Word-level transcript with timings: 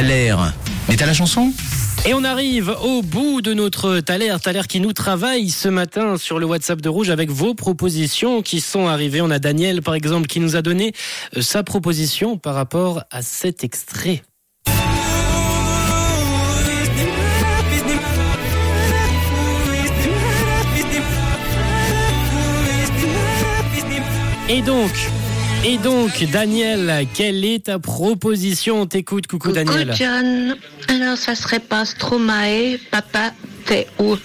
L'air. 0.00 0.54
Mais 0.88 0.96
t'as 0.96 1.04
la 1.06 1.12
chanson? 1.12 1.52
Et 2.06 2.14
on 2.14 2.24
arrive 2.24 2.74
au 2.82 3.02
bout 3.02 3.42
de 3.42 3.52
notre 3.52 4.00
Thaler, 4.00 4.34
Thaler 4.42 4.62
qui 4.68 4.80
nous 4.80 4.92
travaille 4.92 5.50
ce 5.50 5.68
matin 5.68 6.16
sur 6.16 6.38
le 6.38 6.46
WhatsApp 6.46 6.80
de 6.80 6.88
Rouge 6.88 7.10
avec 7.10 7.30
vos 7.30 7.54
propositions 7.54 8.42
qui 8.42 8.60
sont 8.60 8.88
arrivées. 8.88 9.20
On 9.20 9.30
a 9.30 9.38
Daniel 9.38 9.82
par 9.82 9.94
exemple 9.94 10.26
qui 10.26 10.40
nous 10.40 10.56
a 10.56 10.62
donné 10.62 10.92
euh, 11.36 11.42
sa 11.42 11.62
proposition 11.62 12.38
par 12.38 12.54
rapport 12.54 13.04
à 13.10 13.22
cet 13.22 13.64
extrait. 13.64 14.22
Et 24.48 24.62
donc, 24.62 24.90
et 25.64 25.78
donc, 25.78 26.24
Daniel, 26.32 27.06
quelle 27.14 27.44
est 27.44 27.66
ta 27.66 27.78
proposition 27.78 28.82
On 28.82 28.86
t'écoute, 28.86 29.26
coucou, 29.26 29.48
Coucou 29.48 29.64
Daniel. 29.64 29.94
John. 29.96 30.56
Alors 30.88 31.16
ça 31.16 31.34
serait 31.34 31.60
pas 31.60 31.84
Stromae, 31.84 32.78
papa, 32.90 33.32
t'es 33.66 33.86
où 33.98 34.16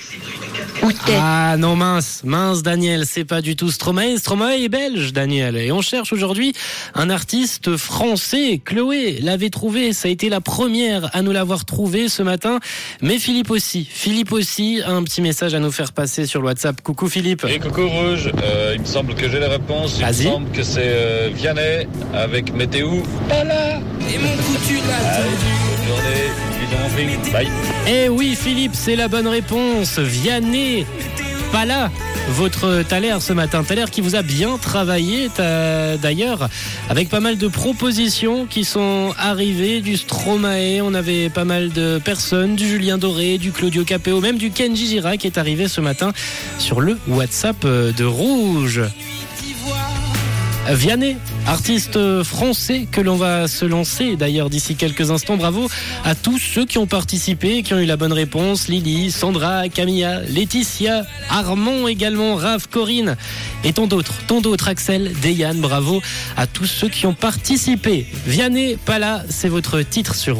Ah 1.19 1.55
non 1.57 1.75
mince, 1.75 2.21
mince 2.23 2.61
Daniel, 2.61 3.05
c'est 3.05 3.25
pas 3.25 3.41
du 3.41 3.55
tout 3.55 3.71
Stromae. 3.71 4.17
Stromae 4.17 4.57
est 4.63 4.69
belge 4.69 5.13
Daniel. 5.13 5.57
Et 5.57 5.71
on 5.71 5.81
cherche 5.81 6.13
aujourd'hui 6.13 6.53
un 6.93 7.09
artiste 7.09 7.77
français. 7.77 8.61
Chloé 8.63 9.19
l'avait 9.21 9.49
trouvé, 9.49 9.93
ça 9.93 10.07
a 10.07 10.11
été 10.11 10.29
la 10.29 10.41
première 10.41 11.15
à 11.15 11.21
nous 11.21 11.31
l'avoir 11.31 11.65
trouvé 11.65 12.09
ce 12.09 12.23
matin. 12.23 12.59
Mais 13.01 13.19
Philippe 13.19 13.51
aussi, 13.51 13.87
Philippe 13.89 14.31
aussi 14.31 14.81
a 14.85 14.91
un 14.91 15.03
petit 15.03 15.21
message 15.21 15.53
à 15.53 15.59
nous 15.59 15.71
faire 15.71 15.93
passer 15.93 16.25
sur 16.25 16.41
le 16.41 16.47
WhatsApp. 16.47 16.81
Coucou 16.81 17.07
Philippe. 17.07 17.45
Et 17.49 17.59
coucou 17.59 17.87
Rouge, 17.87 18.31
euh, 18.43 18.73
il 18.75 18.81
me 18.81 18.85
semble 18.85 19.15
que 19.15 19.29
j'ai 19.29 19.39
les 19.39 19.47
réponses. 19.47 19.99
Il 19.99 20.05
me 20.05 20.13
semble 20.13 20.51
que 20.51 20.63
c'est 20.63 20.81
euh, 20.83 21.29
Vianney 21.33 21.87
avec 22.13 22.53
Météo. 22.53 23.01
Pas 23.29 23.43
là 23.43 23.79
Et 24.09 24.17
mon 24.17 24.35
coup 24.37 24.57
tu 24.67 24.75
l'as 24.75 25.17
Bonne 25.17 25.56
Eh 27.87 28.09
oui 28.09 28.35
Philippe, 28.35 28.73
c'est 28.73 28.95
la 28.95 29.07
bonne 29.07 29.27
réponse. 29.27 29.99
Vianney, 29.99 30.85
pas 31.51 31.65
là. 31.65 31.91
Votre 32.29 32.83
Thaler 32.83 33.15
ce 33.21 33.31
matin, 33.31 33.63
Thaler 33.63 33.85
qui 33.89 34.01
vous 34.01 34.15
a 34.15 34.21
bien 34.21 34.57
travaillé 34.57 35.29
d'ailleurs, 35.37 36.49
avec 36.89 37.07
pas 37.07 37.21
mal 37.21 37.37
de 37.37 37.47
propositions 37.47 38.45
qui 38.45 38.65
sont 38.65 39.13
arrivées, 39.17 39.79
du 39.79 39.95
Stromae, 39.95 40.81
on 40.81 40.93
avait 40.93 41.29
pas 41.29 41.45
mal 41.45 41.71
de 41.71 41.99
personnes, 42.03 42.55
du 42.55 42.67
Julien 42.67 42.97
Doré, 42.97 43.37
du 43.37 43.53
Claudio 43.53 43.85
Capéo, 43.85 44.19
même 44.19 44.37
du 44.37 44.51
Kenji 44.51 44.87
Girac 44.87 45.19
qui 45.19 45.27
est 45.27 45.37
arrivé 45.37 45.69
ce 45.69 45.79
matin 45.79 46.11
sur 46.59 46.81
le 46.81 46.97
WhatsApp 47.07 47.63
euh, 47.63 47.93
de 47.93 48.03
Rouge. 48.03 48.81
Vianney, 50.69 51.15
artiste 51.45 52.23
français 52.23 52.87
que 52.91 52.99
l'on 52.99 53.15
va 53.15 53.47
se 53.47 53.63
lancer 53.63 54.15
d'ailleurs 54.15 54.49
d'ici 54.49 54.75
quelques 54.75 55.11
instants. 55.11 55.37
Bravo 55.37 55.67
à 56.03 56.13
tous 56.13 56.37
ceux 56.37 56.65
qui 56.65 56.77
ont 56.77 56.85
participé, 56.85 57.63
qui 57.63 57.73
ont 57.73 57.79
eu 57.79 57.85
la 57.85 57.97
bonne 57.97 58.11
réponse. 58.11 58.67
Lily, 58.67 59.11
Sandra, 59.11 59.69
Camilla, 59.69 60.21
Laetitia, 60.21 61.05
Armand 61.29 61.87
également, 61.87 62.35
Raph, 62.35 62.67
Corinne 62.67 63.15
et 63.63 63.73
tant 63.73 63.87
d'autres, 63.87 64.13
tant 64.27 64.41
d'autres, 64.41 64.67
Axel, 64.67 65.13
Deyane. 65.21 65.61
Bravo 65.61 66.01
à 66.35 66.47
tous 66.47 66.65
ceux 66.65 66.89
qui 66.89 67.05
ont 67.05 67.13
participé. 67.13 68.05
Vianney, 68.25 68.77
pas 68.85 68.99
là, 68.99 69.23
c'est 69.29 69.49
votre 69.49 69.81
titre 69.81 70.15
sur. 70.15 70.37